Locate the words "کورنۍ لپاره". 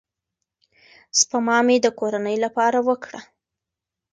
1.99-2.79